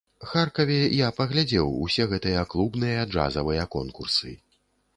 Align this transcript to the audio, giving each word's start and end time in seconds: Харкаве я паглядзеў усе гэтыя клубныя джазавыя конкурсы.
Харкаве 0.29 0.77
я 0.99 1.09
паглядзеў 1.19 1.69
усе 1.87 2.07
гэтыя 2.15 2.47
клубныя 2.55 3.05
джазавыя 3.13 3.69
конкурсы. 3.77 4.37